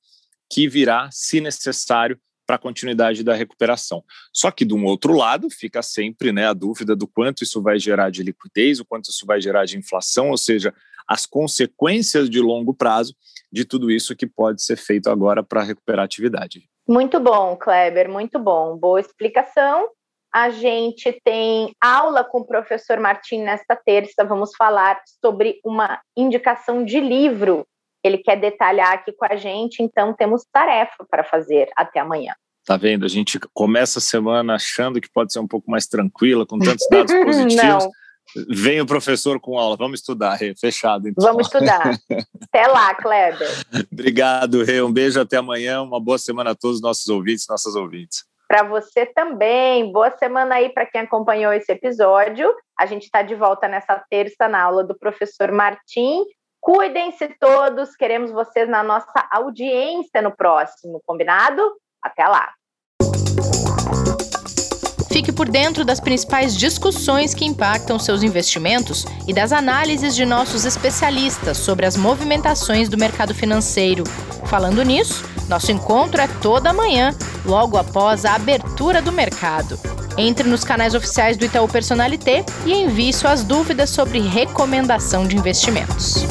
que 0.48 0.68
virá, 0.68 1.10
se 1.12 1.42
necessário, 1.42 2.16
para 2.46 2.58
a 2.58 2.60
continuidade 2.60 3.24
da 3.24 3.34
recuperação. 3.34 4.04
Só 4.32 4.52
que, 4.52 4.64
de 4.64 4.76
um 4.76 4.86
outro 4.86 5.14
lado, 5.14 5.50
fica 5.50 5.82
sempre 5.82 6.32
né, 6.32 6.46
a 6.46 6.54
dúvida 6.54 6.96
do 6.96 7.08
quanto 7.08 7.44
isso 7.44 7.60
vai 7.60 7.80
gerar 7.80 8.12
de 8.12 8.22
liquidez, 8.22 8.80
o 8.80 8.86
quanto 8.86 9.10
isso 9.10 9.26
vai 9.26 9.42
gerar 9.42 9.66
de 9.66 9.80
inflação, 9.80 10.30
ou 10.30 10.38
seja, 10.38 10.72
as 11.08 11.26
consequências 11.26 12.30
de 12.30 12.40
longo 12.40 12.72
prazo 12.72 13.16
de 13.52 13.66
tudo 13.66 13.90
isso 13.90 14.16
que 14.16 14.28
pode 14.28 14.62
ser 14.62 14.78
feito 14.78 15.10
agora 15.10 15.42
para 15.44 15.64
recuperar 15.64 16.04
a 16.04 16.06
atividade. 16.06 16.70
Muito 16.88 17.20
bom, 17.20 17.56
Kleber, 17.56 18.08
muito 18.08 18.38
bom. 18.38 18.78
Boa 18.78 19.00
explicação. 19.00 19.90
A 20.34 20.52
gente 20.52 21.20
tem 21.24 21.74
aula 21.82 22.24
com 22.24 22.40
o 22.40 22.46
professor 22.46 23.00
Martim 23.00 23.42
nesta 23.42 23.76
terça. 23.76 24.24
Vamos 24.24 24.52
falar 24.56 25.02
sobre 25.22 25.60
uma 25.66 26.00
indicação 26.16 26.86
de 26.86 27.00
livro. 27.00 27.66
Ele 28.04 28.20
quer 28.20 28.40
detalhar 28.40 28.94
aqui 28.94 29.12
com 29.12 29.26
a 29.26 29.36
gente, 29.36 29.82
então 29.82 30.14
temos 30.14 30.46
tarefa 30.54 31.06
para 31.10 31.24
fazer 31.24 31.70
até 31.76 32.00
amanhã. 32.00 32.34
Tá 32.64 32.78
vendo? 32.78 33.06
A 33.06 33.10
gente 33.10 33.40
começa 33.54 33.98
a 33.98 34.02
semana 34.02 34.56
achando 34.56 35.02
que 35.02 35.10
pode 35.12 35.34
ser 35.34 35.40
um 35.40 35.48
pouco 35.48 35.70
mais 35.70 35.88
tranquila, 35.88 36.46
com 36.46 36.60
tantos 36.60 36.88
dados 36.90 37.12
positivos. 37.26 37.86
Não. 37.86 37.92
Vem 38.48 38.80
o 38.80 38.86
professor 38.86 39.40
com 39.40 39.58
aula, 39.58 39.76
vamos 39.76 40.02
estudar, 40.02 40.36
Rê. 40.36 40.54
Fechado. 40.56 41.10
Então. 41.10 41.26
Vamos 41.26 41.48
estudar. 41.48 42.00
até 42.44 42.68
lá, 42.68 42.94
Kleber. 42.94 43.50
Obrigado, 43.92 44.64
Rê. 44.64 44.84
Um 44.84 44.94
beijo 44.94 45.20
até 45.20 45.38
amanhã. 45.38 45.82
Uma 45.82 46.00
boa 46.00 46.20
semana 46.20 46.52
a 46.52 46.56
todos 46.56 46.78
os 46.78 46.82
nossos 46.84 47.08
ouvintes, 47.08 47.48
nossas 47.50 47.76
ouvintes 47.76 48.29
para 48.50 48.64
você 48.64 49.06
também. 49.06 49.92
Boa 49.92 50.10
semana 50.10 50.56
aí 50.56 50.70
para 50.70 50.88
quem 50.88 51.02
acompanhou 51.02 51.54
esse 51.54 51.72
episódio. 51.72 52.52
A 52.78 52.88
gente 52.88 53.04
está 53.04 53.22
de 53.22 53.36
volta 53.36 53.68
nessa 53.68 54.04
terça 54.10 54.48
na 54.48 54.60
aula 54.60 54.84
do 54.84 54.98
professor 54.98 55.52
Martim. 55.52 56.24
Cuidem-se 56.60 57.30
todos, 57.40 57.96
queremos 57.96 58.32
vocês 58.32 58.68
na 58.68 58.82
nossa 58.82 59.30
audiência 59.32 60.20
no 60.22 60.36
próximo, 60.36 61.00
combinado? 61.06 61.62
Até 62.04 62.28
lá! 62.28 62.52
Fique 65.12 65.32
por 65.32 65.48
dentro 65.48 65.86
das 65.86 66.00
principais 66.00 66.56
discussões 66.56 67.34
que 67.34 67.46
impactam 67.46 68.00
seus 68.00 68.24
investimentos 68.24 69.06
e 69.28 69.34
das 69.34 69.52
análises 69.52 70.16
de 70.16 70.26
nossos 70.26 70.66
especialistas 70.66 71.58
sobre 71.58 71.86
as 71.86 71.96
movimentações 71.96 72.90
do 72.90 72.98
mercado 72.98 73.34
financeiro. 73.34 74.04
Falando 74.46 74.84
nisso, 74.84 75.24
nosso 75.50 75.72
encontro 75.72 76.22
é 76.22 76.28
toda 76.28 76.72
manhã, 76.72 77.14
logo 77.44 77.76
após 77.76 78.24
a 78.24 78.36
abertura 78.36 79.02
do 79.02 79.12
mercado. 79.12 79.80
Entre 80.16 80.48
nos 80.48 80.64
canais 80.64 80.94
oficiais 80.94 81.38
do 81.38 81.46
Itaú 81.46 81.68
Personalité 81.68 82.46
e 82.66 82.74
envie 82.74 83.12
suas 83.12 83.44
dúvidas 83.44 83.90
sobre 83.90 84.20
recomendação 84.20 85.26
de 85.26 85.36
investimentos. 85.36 86.26